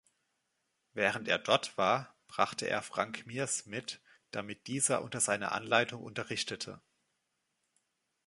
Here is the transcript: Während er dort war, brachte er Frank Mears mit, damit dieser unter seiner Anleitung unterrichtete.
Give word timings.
Während 0.93 1.27
er 1.27 1.37
dort 1.37 1.77
war, 1.77 2.15
brachte 2.27 2.67
er 2.67 2.81
Frank 2.81 3.27
Mears 3.27 3.67
mit, 3.67 4.01
damit 4.31 4.65
dieser 4.65 5.03
unter 5.03 5.19
seiner 5.19 5.51
Anleitung 5.51 6.01
unterrichtete. 6.01 6.81